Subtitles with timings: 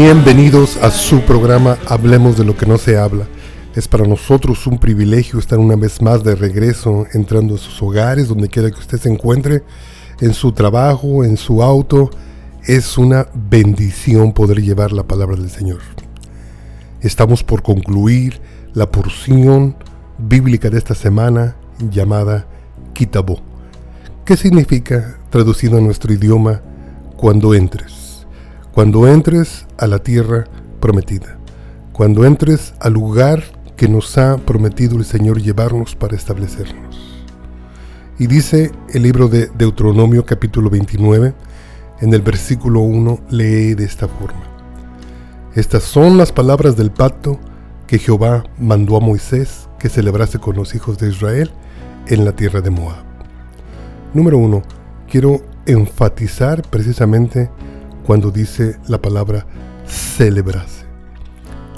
[0.00, 3.26] Bienvenidos a su programa Hablemos de lo que no se habla.
[3.74, 8.28] Es para nosotros un privilegio estar una vez más de regreso entrando a sus hogares,
[8.28, 9.64] donde quiera que usted se encuentre,
[10.20, 12.10] en su trabajo, en su auto.
[12.64, 15.80] Es una bendición poder llevar la palabra del Señor.
[17.00, 18.40] Estamos por concluir
[18.74, 19.74] la porción
[20.16, 21.56] bíblica de esta semana
[21.90, 22.46] llamada
[22.92, 23.40] Kitabó.
[24.24, 26.62] ¿Qué significa, traducido a nuestro idioma,
[27.16, 27.97] cuando entres?
[28.78, 30.44] Cuando entres a la tierra
[30.78, 31.36] prometida,
[31.92, 33.42] cuando entres al lugar
[33.76, 37.24] que nos ha prometido el Señor llevarnos para establecernos.
[38.20, 41.34] Y dice el libro de Deuteronomio capítulo 29,
[42.02, 44.44] en el versículo 1 lee de esta forma.
[45.56, 47.40] Estas son las palabras del pacto
[47.88, 51.50] que Jehová mandó a Moisés que celebrase con los hijos de Israel
[52.06, 53.02] en la tierra de Moab.
[54.14, 54.62] Número 1.
[55.10, 57.50] Quiero enfatizar precisamente
[58.08, 59.44] cuando dice la palabra
[59.86, 60.86] celebrarse.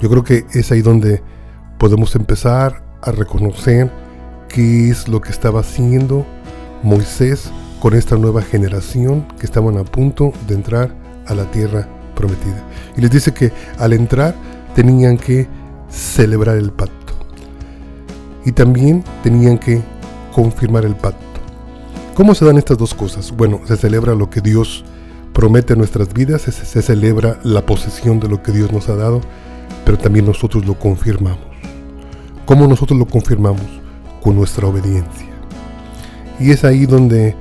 [0.01, 1.21] Yo creo que es ahí donde
[1.77, 3.91] podemos empezar a reconocer
[4.47, 6.25] qué es lo que estaba haciendo
[6.83, 10.95] Moisés con esta nueva generación que estaban a punto de entrar
[11.27, 12.63] a la tierra prometida.
[12.95, 14.33] Y les dice que al entrar
[14.73, 15.49] tenían que
[15.89, 17.13] celebrar el pacto.
[18.45, 19.81] Y también tenían que
[20.33, 21.25] confirmar el pacto.
[22.15, 23.35] ¿Cómo se dan estas dos cosas?
[23.35, 24.85] Bueno, se celebra lo que Dios
[25.33, 29.21] promete nuestras vidas, se, se celebra la posesión de lo que Dios nos ha dado,
[29.85, 31.39] pero también nosotros lo confirmamos.
[32.45, 33.65] ¿Cómo nosotros lo confirmamos?
[34.21, 35.27] Con nuestra obediencia.
[36.39, 37.35] Y es ahí donde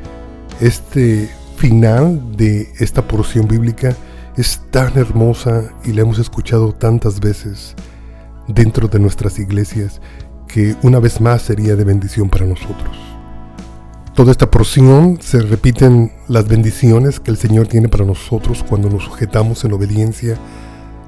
[0.61, 3.97] este final de esta porción bíblica
[4.37, 7.75] es tan hermosa y la hemos escuchado tantas veces
[8.47, 10.01] dentro de nuestras iglesias
[10.49, 13.10] que una vez más sería de bendición para nosotros
[14.15, 19.05] toda esta porción se repiten las bendiciones que el Señor tiene para nosotros cuando nos
[19.05, 20.37] sujetamos en obediencia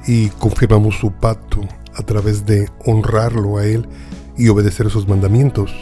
[0.06, 1.60] y confirmamos su pacto
[1.94, 3.86] a través de honrarlo a Él
[4.36, 5.72] y obedecer sus mandamientos.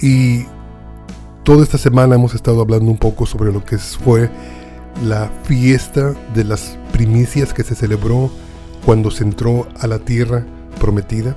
[0.00, 0.44] Y
[1.44, 4.30] toda esta semana hemos estado hablando un poco sobre lo que fue
[5.04, 8.30] la fiesta de las primicias que se celebró
[8.84, 10.44] cuando se entró a la tierra
[10.78, 11.36] prometida.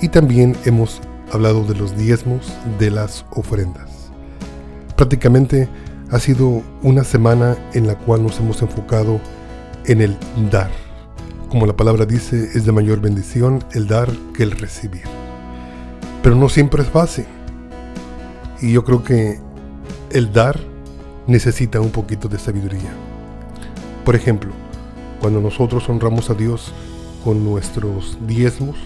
[0.00, 1.00] Y también hemos
[1.32, 3.90] hablado de los diezmos de las ofrendas.
[4.96, 5.68] Prácticamente
[6.10, 9.20] ha sido una semana en la cual nos hemos enfocado
[9.86, 10.16] en el
[10.50, 10.70] dar.
[11.50, 15.04] Como la palabra dice, es de mayor bendición el dar que el recibir.
[16.22, 17.26] Pero no siempre es fácil.
[18.60, 19.38] Y yo creo que
[20.10, 20.58] el dar
[21.26, 22.92] necesita un poquito de sabiduría.
[24.04, 24.52] Por ejemplo,
[25.20, 26.72] cuando nosotros honramos a Dios
[27.24, 28.76] con nuestros diezmos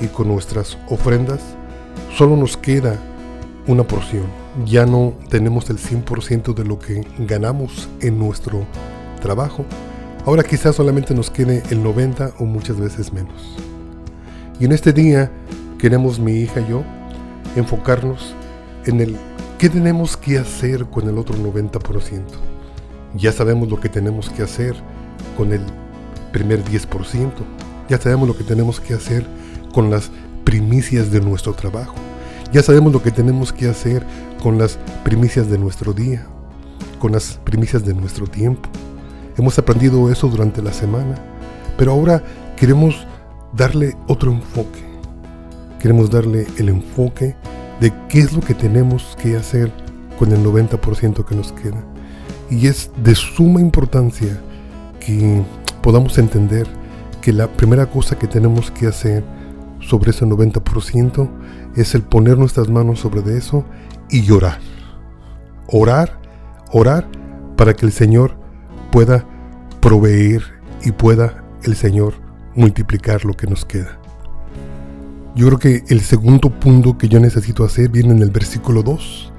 [0.00, 1.40] y con nuestras ofrendas,
[2.16, 2.96] solo nos queda
[3.66, 4.26] una porción.
[4.66, 8.66] Ya no tenemos el 100% de lo que ganamos en nuestro
[9.20, 9.64] trabajo.
[10.26, 13.56] Ahora quizás solamente nos quede el 90 o muchas veces menos.
[14.60, 15.30] Y en este día
[15.78, 16.82] queremos mi hija y yo
[17.56, 18.34] enfocarnos
[18.84, 19.16] en el
[19.58, 22.22] qué tenemos que hacer con el otro 90%.
[23.14, 24.74] Ya sabemos lo que tenemos que hacer
[25.36, 25.62] con el
[26.32, 27.30] primer 10%.
[27.88, 29.26] Ya sabemos lo que tenemos que hacer
[29.72, 30.10] con las
[30.52, 31.94] primicias de nuestro trabajo.
[32.52, 34.04] Ya sabemos lo que tenemos que hacer
[34.42, 36.26] con las primicias de nuestro día,
[36.98, 38.68] con las primicias de nuestro tiempo.
[39.38, 41.14] Hemos aprendido eso durante la semana,
[41.78, 42.22] pero ahora
[42.54, 43.06] queremos
[43.54, 44.80] darle otro enfoque.
[45.80, 47.34] Queremos darle el enfoque
[47.80, 49.72] de qué es lo que tenemos que hacer
[50.18, 51.82] con el 90% que nos queda.
[52.50, 54.38] Y es de suma importancia
[55.00, 55.42] que
[55.80, 56.66] podamos entender
[57.22, 59.24] que la primera cosa que tenemos que hacer
[59.82, 61.28] sobre ese 90%
[61.76, 63.64] es el poner nuestras manos sobre eso
[64.10, 64.60] y llorar.
[65.68, 66.20] Orar,
[66.70, 67.08] orar
[67.56, 68.36] para que el Señor
[68.90, 69.26] pueda
[69.80, 70.42] proveer
[70.84, 72.14] y pueda el Señor
[72.54, 73.98] multiplicar lo que nos queda.
[75.34, 79.32] Yo creo que el segundo punto que yo necesito hacer viene en el versículo 2.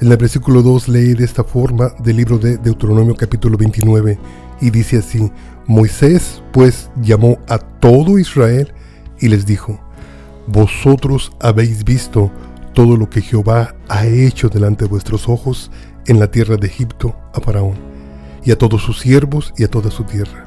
[0.00, 4.18] En el versículo 2 leí de esta forma del libro de Deuteronomio capítulo 29
[4.60, 5.30] y dice así,
[5.66, 8.72] Moisés pues llamó a todo Israel
[9.20, 9.80] y les dijo,
[10.46, 12.30] vosotros habéis visto
[12.72, 15.70] todo lo que Jehová ha hecho delante de vuestros ojos
[16.06, 17.74] en la tierra de Egipto a Faraón,
[18.44, 20.46] y a todos sus siervos y a toda su tierra.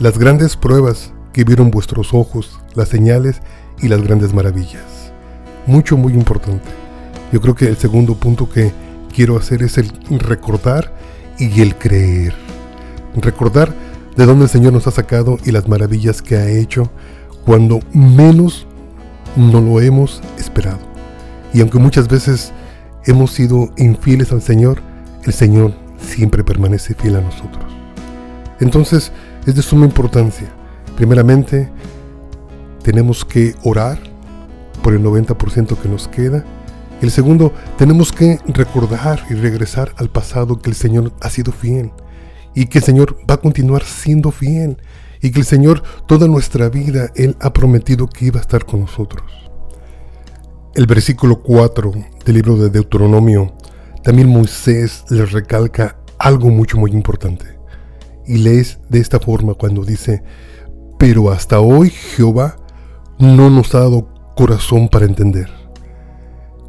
[0.00, 3.40] Las grandes pruebas que vieron vuestros ojos, las señales
[3.80, 5.12] y las grandes maravillas.
[5.66, 6.68] Mucho, muy importante.
[7.32, 8.72] Yo creo que el segundo punto que
[9.14, 9.90] quiero hacer es el
[10.20, 10.92] recordar
[11.38, 12.34] y el creer.
[13.16, 13.72] Recordar
[14.16, 16.90] de dónde el Señor nos ha sacado y las maravillas que ha hecho
[17.48, 18.66] cuando menos
[19.34, 20.80] no lo hemos esperado.
[21.54, 22.52] Y aunque muchas veces
[23.06, 24.82] hemos sido infieles al Señor,
[25.24, 27.64] el Señor siempre permanece fiel a nosotros.
[28.60, 29.12] Entonces,
[29.46, 30.46] es de suma importancia.
[30.94, 31.70] Primeramente,
[32.82, 33.98] tenemos que orar
[34.82, 36.44] por el 90% que nos queda.
[37.00, 41.92] El segundo, tenemos que recordar y regresar al pasado que el Señor ha sido fiel
[42.54, 44.76] y que el Señor va a continuar siendo fiel
[45.20, 48.80] y que el Señor toda nuestra vida Él ha prometido que iba a estar con
[48.80, 49.24] nosotros.
[50.74, 51.92] El versículo 4
[52.24, 53.54] del libro de Deuteronomio,
[54.02, 57.58] también Moisés le recalca algo mucho muy importante.
[58.26, 60.22] Y lees de esta forma cuando dice,
[60.98, 62.56] pero hasta hoy Jehová
[63.18, 65.48] no nos ha dado corazón para entender,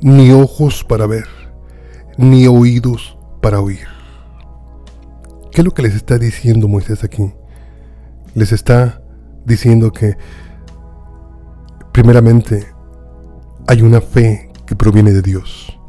[0.01, 1.27] ni ojos para ver,
[2.17, 3.87] ni oídos para oír.
[5.51, 7.31] ¿Qué es lo que les está diciendo Moisés aquí?
[8.35, 9.01] Les está
[9.45, 10.15] diciendo que
[11.91, 12.67] primeramente
[13.67, 15.79] hay una fe que proviene de Dios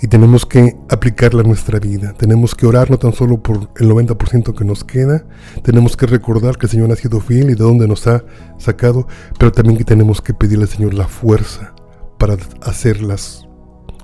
[0.00, 2.12] y tenemos que aplicarla a nuestra vida.
[2.12, 5.26] Tenemos que orar no tan solo por el 90% que nos queda,
[5.62, 8.24] tenemos que recordar que el Señor ha sido fiel y de dónde nos ha
[8.58, 9.08] sacado,
[9.38, 11.74] pero también que tenemos que pedirle al Señor la fuerza
[12.18, 13.48] para hacer las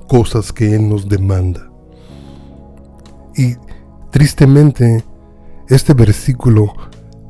[0.09, 1.71] cosas que Él nos demanda.
[3.37, 3.55] Y
[4.11, 5.05] tristemente,
[5.69, 6.73] este versículo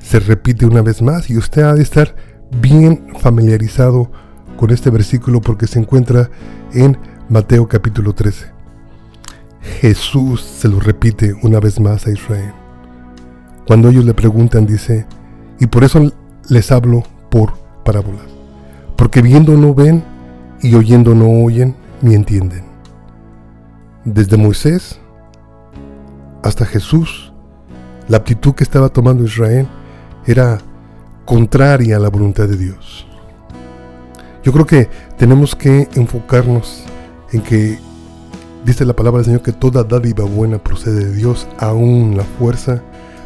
[0.04, 2.14] se repite una vez más y usted ha de estar
[2.60, 4.10] bien familiarizado
[4.58, 6.30] con este versículo porque se encuentra
[6.74, 6.98] en
[7.30, 8.52] Mateo capítulo 13.
[9.80, 12.52] Jesús se lo repite una vez más a Israel.
[13.66, 15.06] Cuando ellos le preguntan, dice,
[15.58, 16.12] y por eso
[16.50, 18.26] les hablo por parábolas,
[18.96, 20.04] porque viendo no ven
[20.60, 22.64] y oyendo no oyen ni entienden.
[24.04, 25.00] Desde Moisés
[26.42, 27.32] hasta Jesús,
[28.06, 29.66] la actitud que estaba tomando Israel
[30.26, 30.59] era
[31.25, 33.06] contraria a la voluntad de Dios.
[34.43, 36.85] Yo creo que tenemos que enfocarnos
[37.32, 37.79] en que
[38.65, 42.82] dice la palabra del Señor que toda dádiva buena procede de Dios, aún la fuerza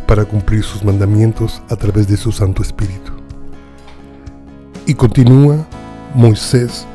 [0.07, 3.13] para cumplir sus mandamientos a través de su Santo Espíritu.
[4.87, 5.67] Y continúa
[6.15, 6.87] Moisés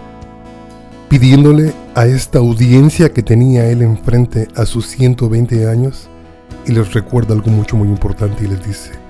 [1.09, 6.09] pidiéndole a esta audiencia que tenía él enfrente a sus 120 años
[6.65, 9.02] y les recuerda algo mucho muy importante y les dice,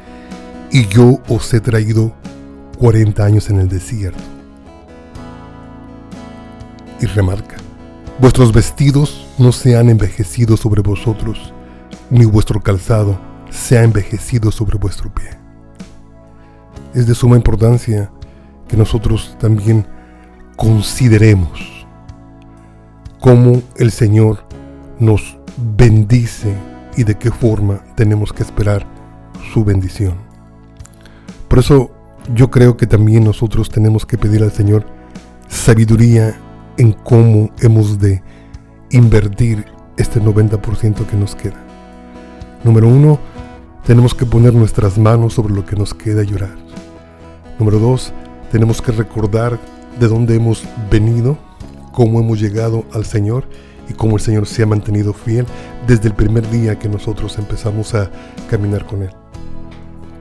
[0.74, 2.14] y yo os he traído
[2.80, 4.22] 40 años en el desierto.
[7.00, 7.56] Y remarca,
[8.20, 11.52] Vuestros vestidos no se han envejecido sobre vosotros,
[12.12, 15.32] ni vuestro calzado se ha envejecido sobre vuestro pie.
[16.94, 18.12] Es de suma importancia
[18.68, 19.88] que nosotros también
[20.56, 21.86] consideremos
[23.20, 24.46] cómo el Señor
[25.00, 25.38] nos
[25.76, 26.56] bendice
[26.96, 28.86] y de qué forma tenemos que esperar
[29.52, 30.23] su bendición.
[31.54, 31.92] Por eso
[32.34, 34.88] yo creo que también nosotros tenemos que pedir al Señor
[35.48, 36.36] sabiduría
[36.78, 38.24] en cómo hemos de
[38.90, 39.64] invertir
[39.96, 41.64] este 90% que nos queda.
[42.64, 43.20] Número uno,
[43.86, 46.56] tenemos que poner nuestras manos sobre lo que nos queda y llorar.
[47.60, 48.14] Número dos,
[48.52, 49.60] tenemos que recordar
[50.00, 51.38] de dónde hemos venido,
[51.92, 53.48] cómo hemos llegado al Señor
[53.88, 55.46] y cómo el Señor se ha mantenido fiel
[55.86, 58.10] desde el primer día que nosotros empezamos a
[58.50, 59.12] caminar con Él.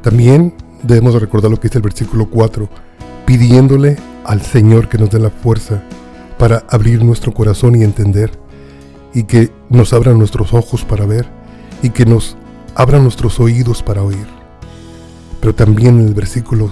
[0.02, 0.52] También
[0.83, 2.69] debemos recordar lo que dice el versículo 4,
[3.27, 5.83] pidiéndole al Señor que nos dé la fuerza
[6.39, 8.31] para abrir nuestro corazón y entender,
[9.15, 11.27] y que nos abran nuestros ojos para ver,
[11.83, 12.37] y que nos
[12.75, 14.27] abran nuestros oídos para oír.
[15.41, 16.71] Pero también en el versículo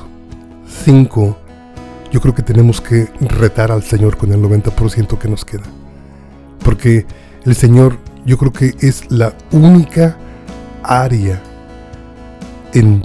[0.84, 1.36] 5,
[2.10, 5.64] yo creo que tenemos que retar al Señor con el 90% que nos queda.
[6.64, 7.06] Porque
[7.44, 10.16] el Señor yo creo que es la única
[10.82, 11.42] área
[12.72, 13.02] en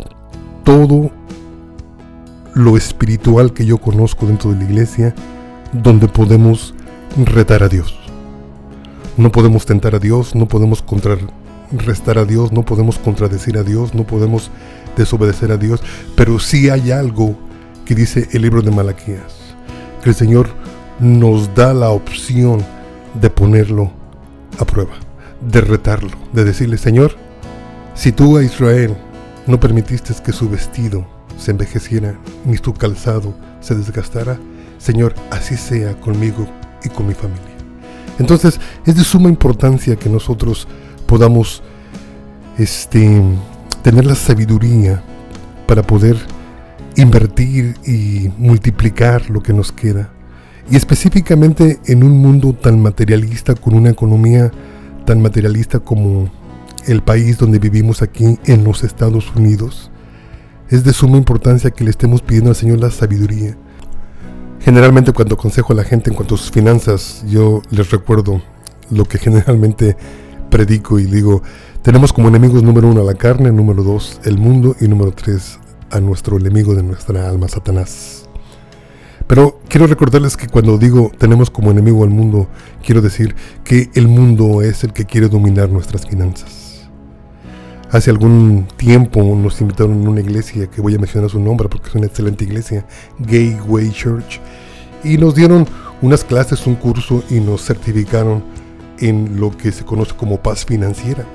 [0.65, 1.12] todo
[2.53, 5.15] lo espiritual que yo conozco dentro de la iglesia
[5.72, 6.74] donde podemos
[7.24, 7.98] retar a Dios.
[9.15, 13.93] No podemos tentar a Dios, no podemos contrarrestar a Dios, no podemos contradecir a Dios,
[13.93, 14.51] no podemos
[14.98, 15.81] desobedecer a Dios,
[16.15, 17.36] pero sí hay algo
[17.86, 19.36] que dice el libro de Malaquías,
[20.03, 20.50] que el Señor
[21.00, 22.65] nos da la opción
[23.22, 23.91] de ponerlo
[24.60, 24.93] a prueba,
[25.41, 27.15] de retarlo, de decirle, Señor,
[27.93, 28.98] si tú a Israel
[29.48, 31.06] no permitiste que su vestido
[31.38, 34.40] se envejeciera, ni su calzado se desgastara,
[34.78, 36.48] Señor, así sea conmigo
[36.84, 37.56] y con mi familia.
[38.20, 40.68] Entonces, es de suma importancia que nosotros
[41.06, 41.62] podamos
[42.58, 43.22] este,
[43.82, 45.04] tener la sabiduría
[45.68, 46.18] para poder
[46.96, 50.10] invertir y multiplicar lo que nos queda.
[50.70, 54.52] Y específicamente en un mundo tan materialista, con una economía
[55.06, 56.30] tan materialista como
[56.88, 59.92] el país donde vivimos aquí en los Estados Unidos,
[60.70, 63.56] es de suma importancia que le estemos pidiendo al Señor la sabiduría
[64.65, 68.42] Generalmente cuando aconsejo a la gente en cuanto a sus finanzas, yo les recuerdo
[68.89, 69.96] lo que generalmente
[70.50, 71.44] predico y digo,
[71.84, 75.60] Tenemos como enemigos número uno a la carne, número dos el mundo y número tres
[75.92, 78.27] a nuestro enemigo de nuestra alma, Satanás.
[79.27, 82.48] Pero quiero recordarles que cuando digo tenemos como enemigo al mundo,
[82.84, 86.64] quiero decir que el mundo es el que quiere dominar nuestras finanzas.
[87.92, 91.89] Hace algún tiempo nos invitaron a una iglesia que voy a mencionar su nombre porque
[91.89, 92.86] es una excelente iglesia,
[93.20, 94.39] Gateway Church,
[95.04, 95.68] y nos dieron
[96.01, 98.44] unas clases, un curso y nos certificaron
[99.00, 101.25] en lo que se conoce como paz financiera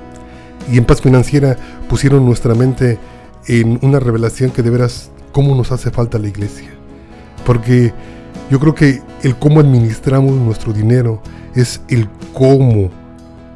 [0.69, 1.57] y en paz financiera
[1.89, 2.99] pusieron nuestra mente
[3.47, 6.69] en una revelación que de veras cómo nos hace falta la iglesia.
[7.45, 7.93] Porque
[8.49, 11.21] yo creo que el cómo administramos nuestro dinero
[11.55, 12.89] es el cómo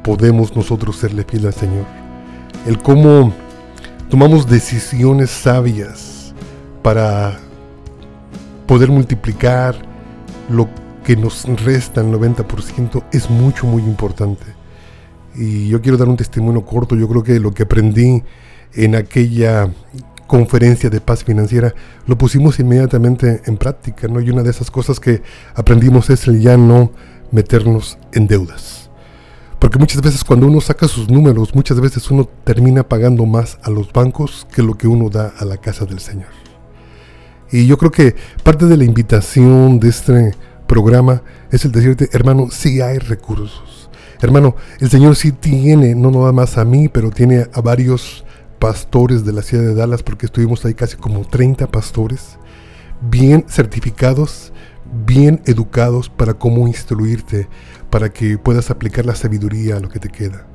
[0.02, 1.84] podemos nosotros serle fiel al Señor.
[2.66, 3.32] El cómo
[4.10, 6.34] tomamos decisiones sabias
[6.82, 7.38] para
[8.66, 9.76] poder multiplicar
[10.50, 10.68] lo
[11.04, 14.46] que nos resta el 90% es mucho, muy importante.
[15.36, 16.96] Y yo quiero dar un testimonio corto.
[16.96, 18.24] Yo creo que lo que aprendí
[18.74, 19.70] en aquella
[20.26, 21.72] conferencia de paz financiera
[22.06, 24.08] lo pusimos inmediatamente en práctica.
[24.08, 24.20] ¿no?
[24.20, 25.22] Y una de esas cosas que
[25.54, 26.90] aprendimos es el ya no
[27.30, 28.85] meternos en deudas.
[29.58, 33.70] Porque muchas veces cuando uno saca sus números, muchas veces uno termina pagando más a
[33.70, 36.28] los bancos que lo que uno da a la casa del Señor.
[37.50, 40.34] Y yo creo que parte de la invitación de este
[40.66, 43.76] programa es el decirte, hermano, si hay recursos
[44.22, 48.24] Hermano, el Señor sí tiene, no nada más a mí, pero tiene a varios
[48.58, 52.38] pastores de la ciudad de Dallas, porque estuvimos ahí casi como 30 pastores,
[53.02, 54.54] bien certificados,
[55.06, 57.48] bien educados para cómo instruirte,
[57.90, 60.46] para que puedas aplicar la sabiduría a lo que te queda.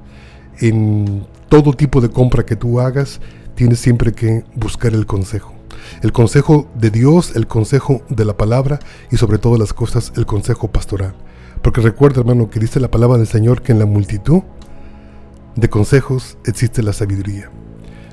[0.60, 3.20] En todo tipo de compra que tú hagas,
[3.56, 5.54] tienes siempre que buscar el consejo.
[6.02, 8.80] El consejo de Dios, el consejo de la palabra
[9.12, 11.16] y sobre todas las cosas el consejo pastoral.
[11.62, 14.42] Porque recuerda, hermano, que dice la palabra del Señor que en la multitud
[15.56, 17.52] de consejos existe la sabiduría.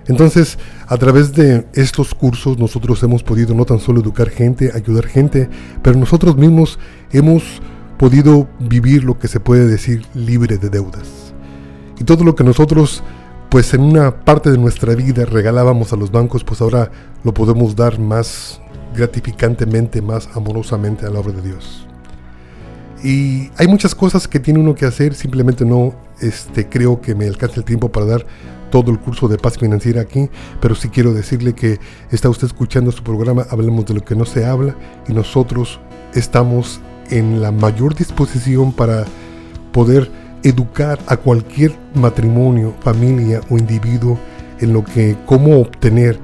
[0.09, 5.07] Entonces, a través de estos cursos nosotros hemos podido no tan solo educar gente, ayudar
[5.07, 5.49] gente,
[5.83, 6.79] pero nosotros mismos
[7.13, 7.61] hemos
[7.99, 11.35] podido vivir lo que se puede decir libre de deudas.
[12.01, 13.03] Y todo lo que nosotros,
[13.51, 16.91] pues en una parte de nuestra vida regalábamos a los bancos, pues ahora
[17.23, 18.61] lo podemos dar más
[18.97, 21.87] gratificantemente, más amorosamente a la obra de Dios.
[23.05, 27.29] Y hay muchas cosas que tiene uno que hacer, simplemente no este, creo que me
[27.29, 28.27] alcance el tiempo para dar
[28.71, 30.29] todo el curso de paz financiera aquí,
[30.61, 31.79] pero sí quiero decirle que
[32.11, 34.77] está usted escuchando su programa, hablemos de lo que no se habla
[35.09, 35.81] y nosotros
[36.15, 39.05] estamos en la mayor disposición para
[39.73, 40.11] poder
[40.43, 44.19] educar a cualquier matrimonio, familia o individuo
[44.61, 46.19] en lo que cómo obtener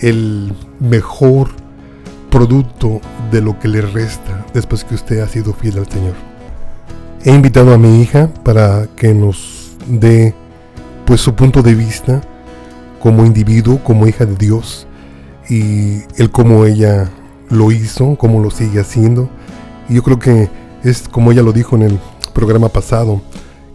[0.00, 1.48] el mejor
[2.30, 6.14] producto de lo que le resta después que usted ha sido fiel al Señor.
[7.24, 10.34] He invitado a mi hija para que nos dé
[11.10, 12.20] pues su punto de vista
[13.00, 14.86] como individuo, como hija de Dios
[15.48, 17.10] y el cómo ella
[17.48, 19.28] lo hizo, cómo lo sigue haciendo.
[19.88, 20.48] Y yo creo que
[20.84, 21.98] es como ella lo dijo en el
[22.32, 23.20] programa pasado,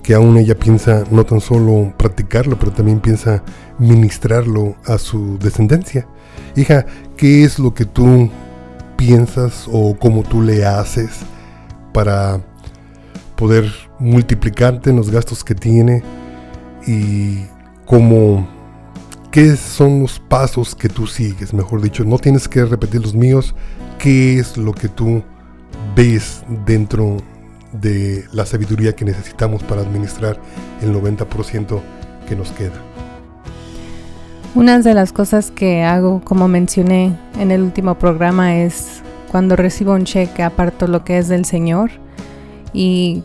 [0.01, 3.43] que aún ella piensa no tan solo practicarlo, pero también piensa
[3.79, 6.07] ministrarlo a su descendencia.
[6.55, 6.85] Hija,
[7.17, 8.29] ¿qué es lo que tú
[8.95, 11.09] piensas o cómo tú le haces
[11.91, 12.39] para
[13.35, 16.01] poder multiplicarte en los gastos que tiene
[16.87, 17.45] y
[17.85, 18.47] cómo
[19.31, 23.53] qué son los pasos que tú sigues, mejor dicho, no tienes que repetir los míos,
[23.99, 25.23] qué es lo que tú
[25.95, 27.17] ves dentro
[27.73, 30.39] de la sabiduría que necesitamos para administrar
[30.81, 31.81] el 90%
[32.27, 32.81] que nos queda.
[34.55, 39.91] Una de las cosas que hago, como mencioné en el último programa, es cuando recibo
[39.91, 41.91] un cheque aparto lo que es del Señor
[42.71, 43.21] y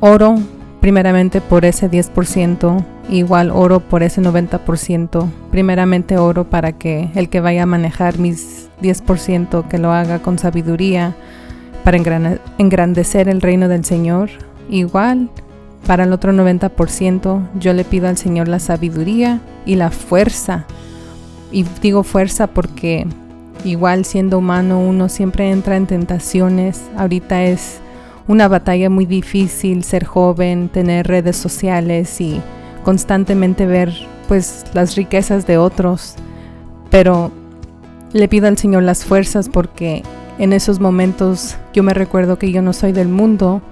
[0.00, 0.36] oro
[0.80, 5.28] primeramente por ese 10%, igual oro por ese 90%.
[5.50, 10.38] Primeramente oro para que el que vaya a manejar mis 10% que lo haga con
[10.38, 11.14] sabiduría
[11.84, 11.98] para
[12.58, 14.30] engrandecer el reino del Señor.
[14.68, 15.30] Igual
[15.86, 20.66] para el otro 90% yo le pido al Señor la sabiduría y la fuerza.
[21.50, 23.06] Y digo fuerza porque
[23.64, 26.82] igual siendo humano uno siempre entra en tentaciones.
[26.96, 27.80] Ahorita es
[28.28, 32.40] una batalla muy difícil ser joven, tener redes sociales y
[32.84, 33.92] constantemente ver
[34.28, 36.14] pues las riquezas de otros.
[36.90, 37.30] Pero
[38.12, 40.02] le pido al Señor las fuerzas porque
[40.38, 43.62] en esos momentos yo me recuerdo que yo no soy del mundo,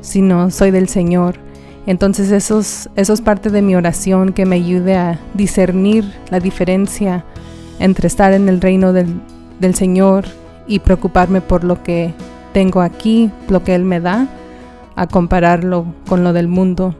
[0.00, 1.36] sino soy del Señor.
[1.86, 7.24] Entonces eso es, parte de mi oración que me ayude a discernir la diferencia
[7.78, 9.20] entre estar en el reino del,
[9.60, 10.24] del Señor
[10.66, 12.12] y preocuparme por lo que
[12.52, 14.28] tengo aquí, lo que Él me da,
[14.94, 16.94] a compararlo con lo del mundo.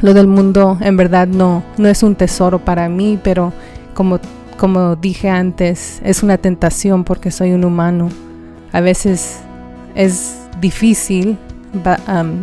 [0.00, 3.52] Lo del mundo en verdad no, no es un tesoro para mí, pero
[3.94, 4.20] como,
[4.58, 8.08] como dije antes, es una tentación porque soy un humano.
[8.72, 9.38] A veces
[9.94, 11.38] es difícil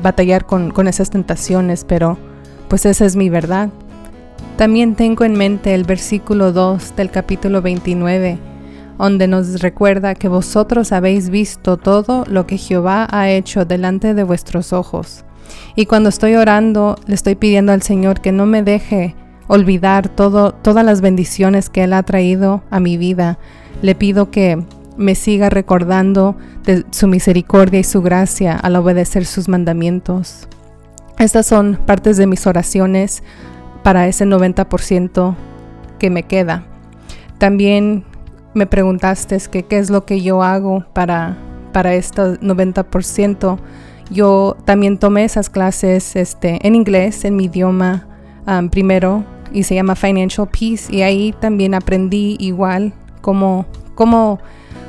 [0.02, 2.18] batallar con, con esas tentaciones, pero
[2.68, 3.70] pues esa es mi verdad.
[4.58, 8.38] También tengo en mente el versículo 2 del capítulo 29,
[8.98, 14.24] donde nos recuerda que vosotros habéis visto todo lo que Jehová ha hecho delante de
[14.24, 15.24] vuestros ojos.
[15.76, 19.16] Y cuando estoy orando, le estoy pidiendo al Señor que no me deje
[19.48, 23.40] olvidar todo, todas las bendiciones que Él ha traído a mi vida.
[23.82, 24.64] Le pido que
[24.98, 30.48] me siga recordando de su misericordia y su gracia al obedecer sus mandamientos.
[31.20, 33.24] Estas son partes de mis oraciones
[33.84, 35.36] para ese 90%
[36.00, 36.66] que me queda.
[37.38, 38.06] También
[38.54, 41.38] me preguntaste qué es lo que yo hago para,
[41.72, 43.60] para este 90%.
[44.10, 48.08] Yo también tomé esas clases este, en inglés, en mi idioma
[48.48, 54.40] um, primero, y se llama Financial Peace, y ahí también aprendí igual cómo, cómo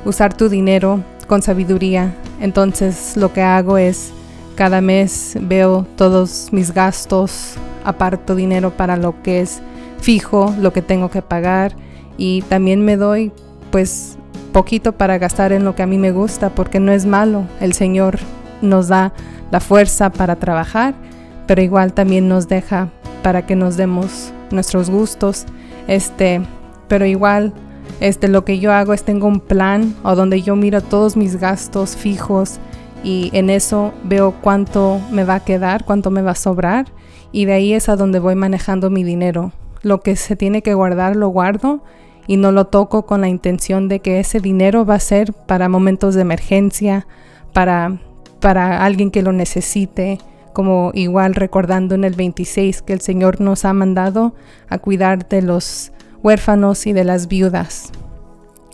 [0.05, 2.15] usar tu dinero con sabiduría.
[2.39, 4.11] Entonces lo que hago es
[4.55, 9.61] cada mes veo todos mis gastos, aparto dinero para lo que es
[9.99, 11.75] fijo, lo que tengo que pagar
[12.17, 13.31] y también me doy
[13.71, 14.17] pues
[14.53, 17.43] poquito para gastar en lo que a mí me gusta porque no es malo.
[17.59, 18.19] El Señor
[18.61, 19.13] nos da
[19.51, 20.93] la fuerza para trabajar,
[21.47, 22.89] pero igual también nos deja
[23.23, 25.45] para que nos demos nuestros gustos.
[25.87, 26.41] Este,
[26.87, 27.53] pero igual
[27.99, 31.37] este, lo que yo hago es tengo un plan o donde yo miro todos mis
[31.37, 32.59] gastos fijos
[33.03, 36.87] y en eso veo cuánto me va a quedar, cuánto me va a sobrar
[37.31, 39.51] y de ahí es a donde voy manejando mi dinero.
[39.81, 41.83] Lo que se tiene que guardar lo guardo
[42.27, 45.69] y no lo toco con la intención de que ese dinero va a ser para
[45.69, 47.07] momentos de emergencia,
[47.53, 47.99] para,
[48.39, 50.19] para alguien que lo necesite,
[50.53, 54.33] como igual recordando en el 26 que el Señor nos ha mandado
[54.69, 55.91] a cuidar de los
[56.23, 57.91] huérfanos y de las viudas.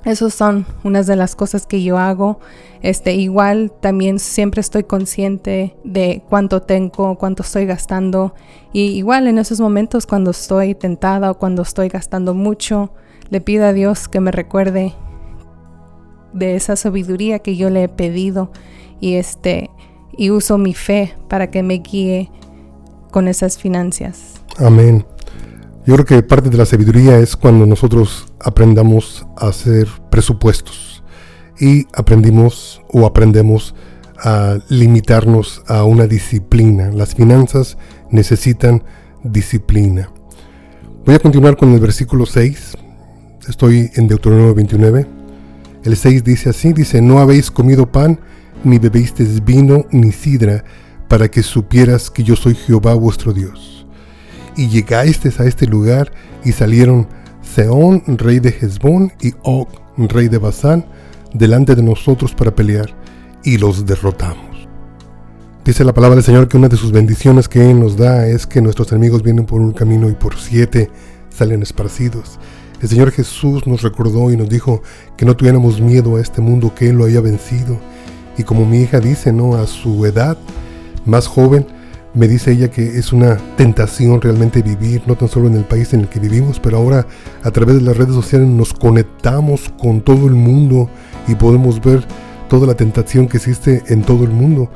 [0.04, 2.40] Esas son unas de las cosas que yo hago.
[2.82, 8.34] Este, igual también siempre estoy consciente de cuánto tengo, cuánto estoy gastando.
[8.74, 12.92] Y igual en esos momentos cuando estoy tentada o cuando estoy gastando mucho,
[13.30, 14.94] le pido a Dios que me recuerde
[16.34, 18.52] de esa sabiduría que yo le he pedido
[19.02, 19.70] y este
[20.16, 22.32] y uso mi fe para que me guíe
[23.12, 24.42] con esas finanzas.
[24.58, 25.06] Amén.
[25.86, 31.04] Yo creo que parte de la sabiduría es cuando nosotros aprendamos a hacer presupuestos
[31.60, 33.74] y aprendimos o aprendemos
[34.18, 36.92] a limitarnos a una disciplina.
[36.92, 37.78] Las finanzas
[38.12, 38.84] necesitan
[39.24, 40.12] disciplina.
[41.06, 42.78] Voy a continuar con el versículo 6.
[43.50, 45.08] Estoy en Deuteronomio 29.
[45.84, 48.20] El 6 dice así, dice, no habéis comido pan,
[48.64, 50.64] ni bebisteis vino, ni sidra,
[51.08, 53.82] para que supieras que yo soy Jehová vuestro Dios
[54.56, 56.12] y llegasteis a este lugar
[56.44, 57.08] y salieron
[57.42, 60.86] Seón, rey de Hezbón, y Og, rey de Basán,
[61.34, 62.96] delante de nosotros para pelear,
[63.44, 64.68] y los derrotamos.
[65.66, 68.48] Dice la palabra del Señor que una de sus bendiciones que Él nos da es
[68.48, 70.90] que nuestros enemigos vienen por un camino y por siete
[71.30, 72.40] salen esparcidos.
[72.82, 74.82] El Señor Jesús nos recordó y nos dijo
[75.18, 77.80] que no tuviéramos miedo a este mundo, que Él lo haya vencido.
[78.38, 79.56] Y como mi hija dice, ¿no?
[79.56, 80.38] A su edad
[81.06, 81.66] más joven,
[82.14, 85.94] me dice ella que es una tentación realmente vivir, no tan solo en el país
[85.94, 87.08] en el que vivimos, pero ahora
[87.44, 90.90] a través de las redes sociales nos conectamos con todo el mundo
[91.28, 92.06] y podemos ver
[92.50, 94.70] toda la tentación que existe en todo el mundo.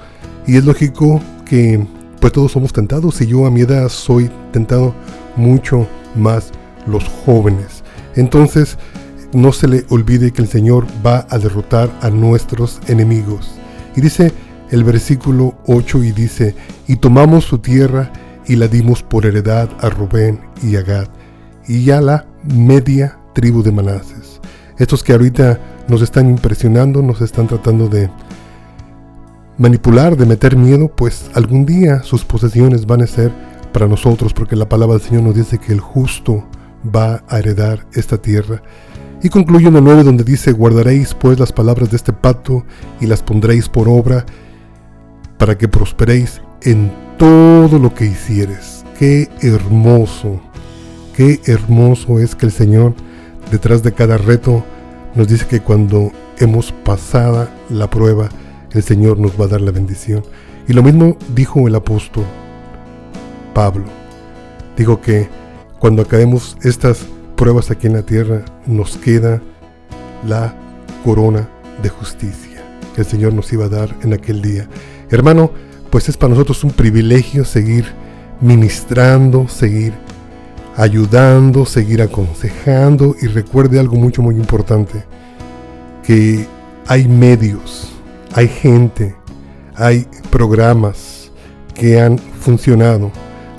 [0.47, 1.85] Y es lógico que
[2.21, 4.95] pues todos somos tentados y yo a mi edad soy tentado
[5.35, 6.51] mucho más
[6.87, 7.83] los jóvenes.
[8.15, 8.77] Entonces,
[9.35, 13.51] no se le olvide que el Señor va a derrotar a nuestros enemigos.
[13.95, 14.31] Y dice
[14.71, 16.55] el versículo 8 y dice,
[16.87, 18.11] y tomamos su tierra
[18.47, 21.07] y la dimos por heredad a Rubén y a Gad
[21.67, 24.39] y a la media tribu de Manases.
[24.77, 28.09] Estos que ahorita nos están impresionando, nos están tratando de
[29.57, 33.31] manipular, de meter miedo, pues algún día sus posesiones van a ser
[33.71, 36.45] para nosotros, porque la palabra del Señor nos dice que el justo
[36.95, 38.61] va a heredar esta tierra.
[39.25, 42.63] Y concluye en el 9 donde dice, guardaréis pues las palabras de este pacto
[43.01, 44.23] y las pondréis por obra
[45.39, 48.85] para que prosperéis en todo lo que hicieres.
[48.99, 50.39] Qué hermoso,
[51.15, 52.93] qué hermoso es que el Señor,
[53.49, 54.63] detrás de cada reto,
[55.15, 58.29] nos dice que cuando hemos pasado la prueba,
[58.73, 60.23] el Señor nos va a dar la bendición.
[60.67, 62.25] Y lo mismo dijo el apóstol
[63.55, 63.85] Pablo.
[64.77, 65.27] Dijo que
[65.79, 69.41] cuando acabemos estas pruebas aquí en la tierra, nos queda
[70.27, 70.55] la
[71.03, 71.47] corona
[71.81, 72.55] de justicia
[72.95, 74.67] que el Señor nos iba a dar en aquel día.
[75.09, 75.51] Hermano,
[75.89, 77.85] pues es para nosotros un privilegio seguir
[78.41, 79.93] ministrando, seguir
[80.77, 85.03] ayudando, seguir aconsejando y recuerde algo mucho muy importante,
[86.03, 86.45] que
[86.87, 87.93] hay medios,
[88.33, 89.15] hay gente,
[89.75, 91.31] hay programas
[91.73, 93.11] que han funcionado,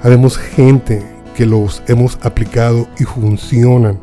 [0.02, 4.00] habemos gente que los hemos aplicado y funcionan,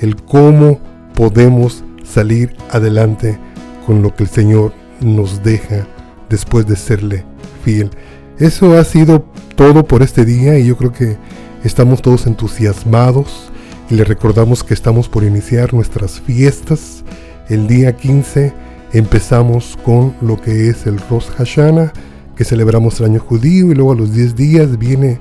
[0.00, 0.80] el cómo
[1.14, 3.38] podemos salir adelante
[3.86, 5.86] con lo que el Señor nos deja
[6.28, 7.24] después de serle
[7.64, 7.90] fiel.
[8.38, 9.24] Eso ha sido
[9.54, 11.16] todo por este día y yo creo que
[11.62, 13.50] estamos todos entusiasmados
[13.88, 17.04] y le recordamos que estamos por iniciar nuestras fiestas.
[17.48, 18.52] El día 15
[18.92, 21.92] empezamos con lo que es el Rosh Hashanah,
[22.34, 25.20] que celebramos el año judío y luego a los 10 días viene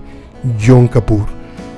[0.59, 1.25] Yom Kippur.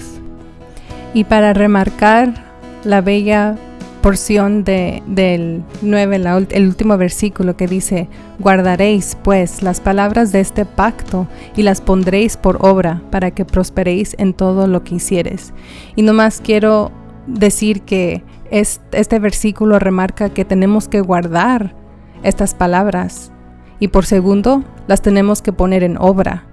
[1.12, 2.44] Y para remarcar
[2.84, 3.56] la bella
[4.00, 8.08] porción de, del 9, el último versículo que dice,
[8.38, 14.14] guardaréis pues las palabras de este pacto y las pondréis por obra para que prosperéis
[14.18, 15.52] en todo lo que hicieres.
[15.96, 16.92] Y nomás quiero
[17.26, 21.74] decir que este versículo remarca que tenemos que guardar
[22.22, 23.32] estas palabras
[23.78, 26.44] y por segundo las tenemos que poner en obra.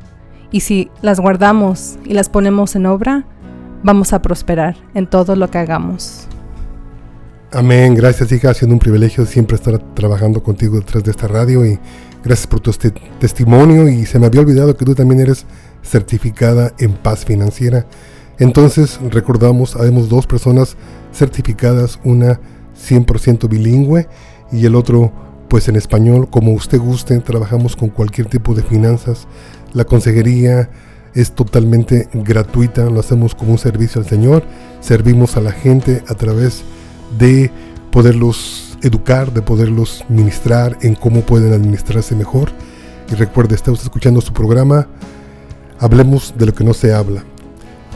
[0.52, 3.26] Y si las guardamos y las ponemos en obra,
[3.84, 6.28] vamos a prosperar en todo lo que hagamos.
[7.52, 11.66] Amén, gracias hija, ha sido un privilegio siempre estar trabajando contigo detrás de esta radio
[11.66, 11.80] y
[12.24, 12.72] gracias por tu
[13.20, 15.46] testimonio y se me había olvidado que tú también eres
[15.82, 17.86] certificada en paz financiera.
[18.38, 20.76] Entonces recordamos, habemos dos personas
[21.14, 22.40] certificadas, una
[22.78, 24.08] 100% bilingüe
[24.52, 25.12] y el otro
[25.50, 29.28] pues en español, como usted guste, trabajamos con cualquier tipo de finanzas.
[29.74, 30.70] La consejería
[31.14, 34.44] es totalmente gratuita, lo hacemos como un servicio al Señor,
[34.82, 36.78] servimos a la gente a través de
[37.18, 37.50] de
[37.92, 42.50] poderlos educar, de poderlos ministrar en cómo pueden administrarse mejor.
[43.12, 44.88] Y recuerde, está usted escuchando su programa,
[45.80, 47.24] Hablemos de lo que no se habla.